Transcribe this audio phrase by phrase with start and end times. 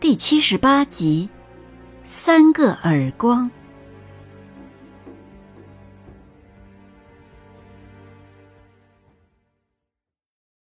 [0.00, 1.28] 第七十八集，
[2.04, 3.50] 三个耳光。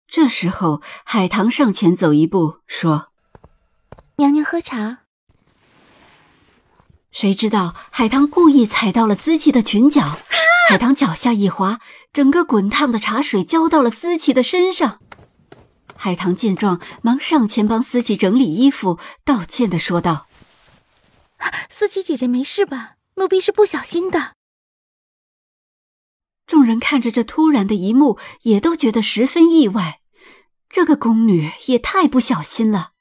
[0.07, 3.09] 这时候，海棠上前走一步，说
[4.17, 5.01] ：“娘娘喝茶。”
[7.13, 10.17] 谁知道海棠故意踩到了思琪的裙角，
[10.67, 11.79] 海棠脚下一滑，
[12.11, 14.99] 整个滚烫的茶水浇到了思琪的身上。
[15.97, 20.27] 海棠见状，忙上前帮思琪整理衣服，道歉的说道
[21.69, 22.93] ：“思琪姐姐没事吧？
[23.15, 24.33] 奴婢是不小心的。”
[26.47, 29.99] 众人看着这突然的一幕，也都觉得十分意外。
[30.69, 32.91] 这个宫女也太不小心了。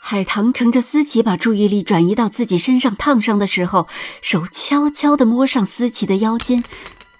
[0.00, 3.88] 海棠乘着思琪把注意力转移到自己身上烫伤的时候，
[4.22, 6.64] 手悄悄的摸上思琪的腰间，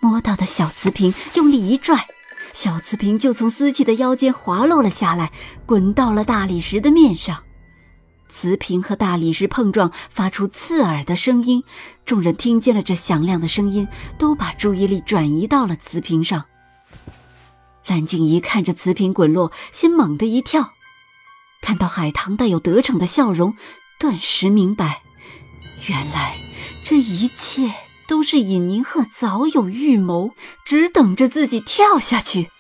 [0.01, 2.07] 摸到的小瓷瓶用力一拽。
[2.57, 5.31] 小瓷瓶就从思琪的腰间滑落了下来，
[5.67, 7.45] 滚到了大理石的面上。
[8.31, 11.63] 瓷瓶和大理石碰撞，发出刺耳的声音。
[12.07, 16.47] 众人听见了这响亮的声音，都把注意力转移到了瓷瓶上。
[17.89, 20.71] 蓝静怡看着瓷瓶滚落，心猛地一跳，
[21.61, 23.55] 看到海棠带有得逞的笑容，
[24.01, 25.03] 顿时明白，
[25.89, 26.39] 原来
[26.83, 27.71] 这一切。
[28.07, 32.51] 都是尹宁鹤早有预谋，只等着自己跳下去。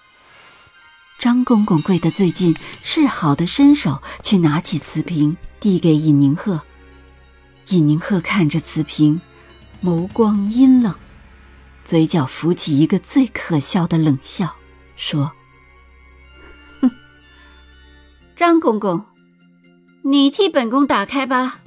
[1.19, 6.61] 张公公跪得最近，是好的伸手去拿起瓷瓶，递给尹宁鹤。
[7.69, 9.21] 尹宁鹤看着瓷瓶，
[9.83, 10.95] 眸光阴冷，
[11.85, 14.56] 嘴角浮起一个最可笑的冷笑，
[14.97, 15.33] 说
[16.83, 16.91] ：“哼，
[18.37, 19.05] 张公公，
[20.03, 21.61] 你替本宫打开吧。”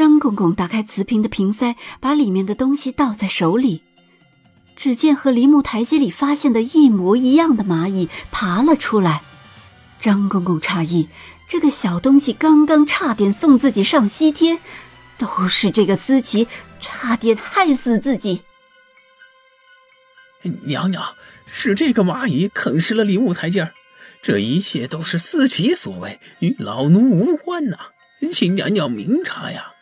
[0.00, 3.82] 张公公打开瓷瓶的瓶塞，把里面的东西倒在手里。
[4.74, 9.20] 只见和梨木台阶里发现的一模一样的蚂蚁爬了出来。
[10.00, 11.06] 张公公诧异，
[11.50, 14.60] 这个小东西刚刚差点送自己上西天，
[15.18, 16.48] 都是这个思琪
[16.80, 18.40] 差点害死自己。
[20.62, 23.70] 娘娘，是这个蚂蚁啃食了梨木台阶，
[24.22, 27.76] 这一切都是思琪所为，与老奴无关呐，
[28.32, 29.74] 请娘娘明察呀。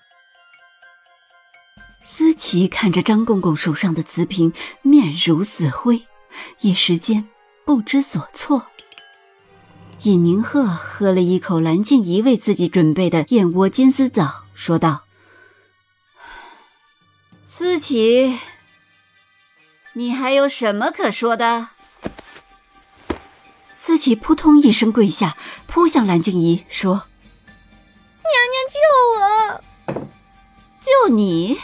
[2.11, 6.07] 思琪看着张公公手上的瓷瓶，面如死灰，
[6.63, 7.29] 一时间
[7.67, 8.67] 不知所措。
[10.05, 15.05] 尹宁鹤喝了一口蓝静怡为自己准备的燕窝金丝枣，说道
[17.47, 18.39] ：“思琪，
[19.93, 21.69] 你还有什么可说的？”
[23.77, 25.37] 思琪扑通一声跪下，
[25.67, 27.05] 扑向蓝静怡，说
[28.25, 30.01] ：“娘娘救我！
[30.81, 31.59] 救你？”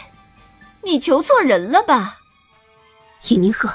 [0.85, 2.19] 你求错人了吧，
[3.29, 3.73] 尹宁鹤，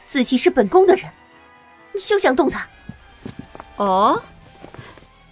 [0.00, 1.12] 四琪是本宫的人，
[1.92, 2.66] 你休想动她。
[3.76, 4.22] 哦，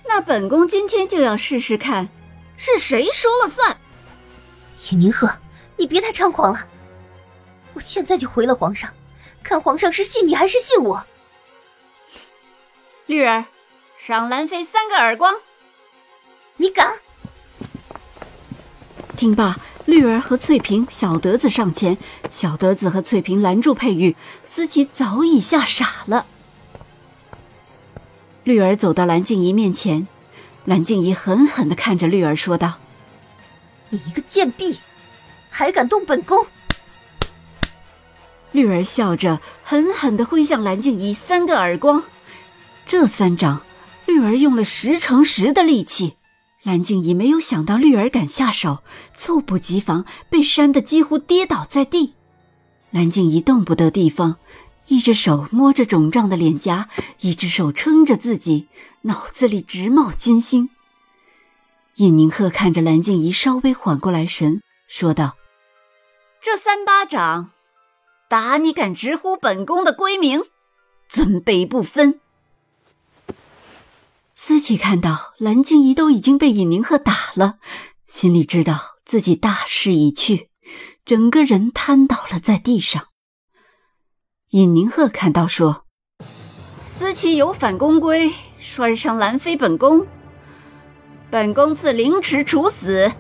[0.04, 2.10] 那本宫今天就要试试看，
[2.58, 3.78] 是谁说了算。
[4.90, 5.38] 尹宁鹤，
[5.78, 6.68] 你别太猖狂了，
[7.72, 8.92] 我现在就回了皇上，
[9.42, 11.06] 看皇上是信你还是信我。
[13.06, 13.46] 绿儿，
[13.98, 15.36] 赏兰妃三个耳光。
[16.58, 16.98] 你敢？
[19.16, 19.56] 听罢。
[19.86, 21.96] 绿儿和翠萍、小德子上前，
[22.28, 24.16] 小德子和翠萍拦住佩玉。
[24.44, 26.26] 思琪早已吓傻了。
[28.42, 30.08] 绿儿走到蓝静怡面前，
[30.64, 32.74] 蓝静怡狠狠的看着绿儿说道
[33.90, 34.80] ：“你一个贱婢，
[35.50, 36.46] 还敢动本宫！”
[38.50, 42.02] 绿儿笑着，狠狠的挥向蓝静怡三个耳光。
[42.86, 43.62] 这三掌，
[44.04, 46.16] 绿儿用了十乘十的力气。
[46.66, 48.82] 蓝静怡没有想到绿儿敢下手，
[49.14, 52.14] 猝不及防被扇得几乎跌倒在地。
[52.90, 54.34] 蓝静怡动不得地方，
[54.88, 56.88] 一只手摸着肿胀的脸颊，
[57.20, 58.66] 一只手撑着自己，
[59.02, 60.68] 脑子里直冒金星。
[61.98, 65.36] 尹宁鹤看着蓝静怡稍微缓过来神，说道
[66.42, 67.52] ：“这三巴掌，
[68.28, 70.42] 打你敢直呼本宫的闺名，
[71.08, 72.18] 尊卑不分。”
[74.38, 77.56] 思琪看到蓝静怡都已经被尹宁鹤打了，
[78.06, 80.50] 心里知道自己大势已去，
[81.06, 83.06] 整个人瘫倒了在地上。
[84.50, 85.86] 尹宁鹤看到说
[86.84, 88.30] ：“思琪有反宫规，
[88.60, 90.06] 拴上兰妃本宫，
[91.30, 93.10] 本宫赐凌迟处死，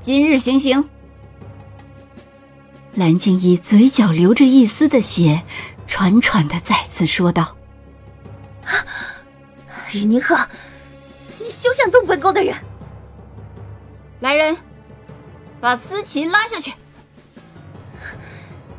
[0.00, 0.88] 今日行刑。
[2.94, 5.42] 蓝静怡嘴角流着一丝的血，
[5.88, 7.56] 喘喘的再次说道
[9.96, 10.36] ：“雨宁鹤，
[11.38, 12.54] 你休想动本宫的人！
[14.20, 14.54] 来人，
[15.58, 16.74] 把思琪拉下去。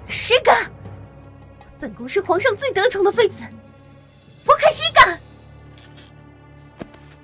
[0.08, 0.72] 谁敢？
[1.80, 3.36] 本宫是皇上最得宠的妃子，
[4.46, 5.20] 我看谁敢！”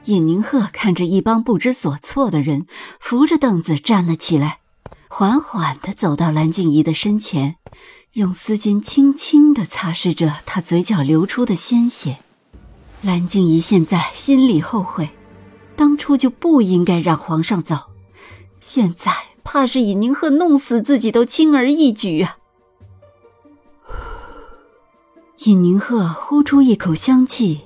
[0.06, 2.66] 尹宁鹤看着一帮不知所措的人，
[3.00, 4.60] 扶着凳子站了起来。
[5.08, 7.58] 缓缓的走到蓝静怡的身前，
[8.14, 12.18] 用丝巾轻轻的擦拭着她嘴角流出的鲜血。
[13.04, 15.10] 蓝静怡现在心里后悔，
[15.76, 17.76] 当初就不应该让皇上走，
[18.62, 19.12] 现在
[19.44, 22.38] 怕是尹宁鹤弄死自己都轻而易举啊！
[25.40, 27.60] 尹宁鹤呼出一口香气，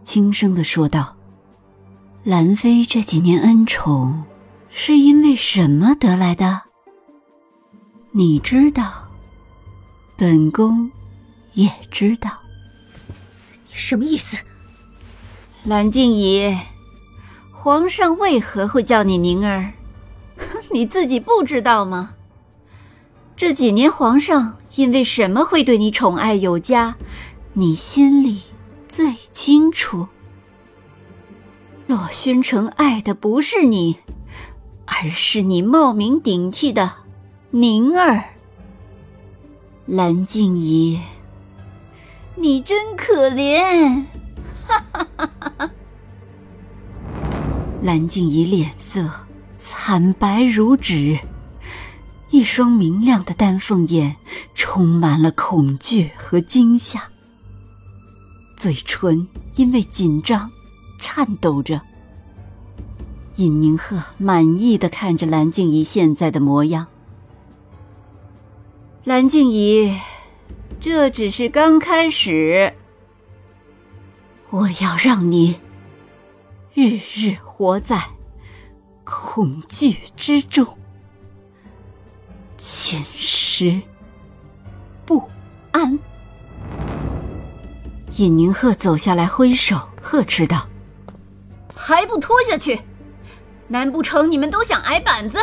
[0.00, 1.14] 轻声的说道
[2.24, 4.24] ：“兰妃这几年恩宠，
[4.70, 6.62] 是因为什么得来的？”
[8.12, 9.06] 你知道，
[10.16, 10.90] 本宫
[11.52, 12.30] 也知道。
[13.68, 14.42] 你什么意思？
[15.68, 16.56] 蓝静怡，
[17.52, 19.74] 皇上为何会叫你宁儿？
[20.72, 22.14] 你自己不知道吗？
[23.36, 26.96] 这几年皇上因为什么会对你宠爱有加，
[27.52, 28.44] 你心里
[28.88, 30.08] 最清楚。
[31.86, 33.98] 洛宣城爱的不是你，
[34.86, 36.94] 而是你冒名顶替的。
[37.50, 38.24] 宁儿，
[39.84, 40.98] 蓝静怡，
[42.36, 44.04] 你真可怜！
[44.68, 45.70] 哈哈哈哈哈！
[47.82, 49.08] 蓝静怡脸色
[49.56, 51.18] 惨白如纸，
[52.30, 54.16] 一双明亮的丹凤眼
[54.54, 57.02] 充满了恐惧和惊吓，
[58.56, 59.26] 嘴唇
[59.56, 60.50] 因为紧张
[61.00, 61.80] 颤抖着。
[63.36, 66.86] 尹宁鹤满意的看着蓝静怡现在的模样。
[69.04, 69.96] 蓝静怡，
[70.80, 72.74] 这只是刚开始。
[74.50, 75.60] 我要让你
[76.72, 78.02] 日日活在
[79.04, 80.66] 恐惧之中，
[82.56, 83.82] 寝食
[85.04, 85.22] 不
[85.70, 85.98] 安。
[88.16, 90.66] 尹宁鹤走下来，挥手呵斥道
[91.76, 92.80] ：“还不拖下去？
[93.68, 95.38] 难不成你们都想挨板子？”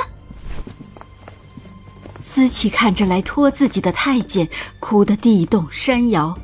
[2.24, 4.50] 思琪看着来拖自己的太监，
[4.80, 6.36] 哭得地动山摇。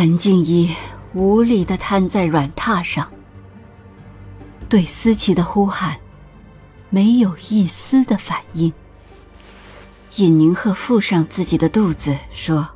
[0.00, 0.74] 陈静怡
[1.12, 3.06] 无力的瘫在软榻上，
[4.66, 5.94] 对思琪的呼喊
[6.88, 8.72] 没有一丝的反应。
[10.16, 12.66] 尹宁鹤附上自己的肚子说。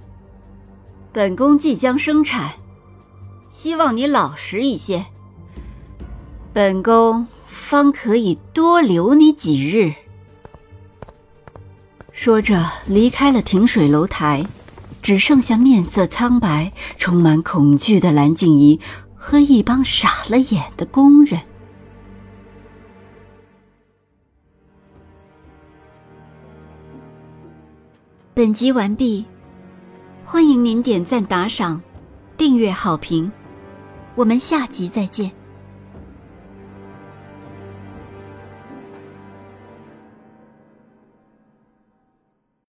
[1.15, 2.51] 本宫即将生产，
[3.49, 5.07] 希望你老实一些。
[6.53, 9.95] 本宫方可以多留你几日。
[12.13, 14.45] 说着，离开了停水楼台，
[15.05, 18.81] 只剩下面色苍白、充满恐惧的蓝静怡
[19.15, 21.39] 和一帮傻了眼的工人。
[28.33, 29.27] 本集完毕。
[30.25, 31.83] 欢迎您点赞、打赏、
[32.39, 33.31] 订阅、好评，
[34.15, 35.44] 我们下集再见。